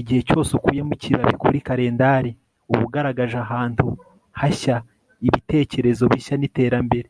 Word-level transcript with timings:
igihe 0.00 0.20
cyose 0.28 0.50
ukuyemo 0.58 0.92
ikibabi 0.96 1.34
kuri 1.42 1.58
kalendari, 1.66 2.30
uba 2.72 2.82
ugaragaje 2.86 3.36
ahantu 3.46 3.84
hashya 4.38 4.76
ibitekerezo 5.28 6.04
bishya 6.12 6.36
n'iterambere 6.38 7.08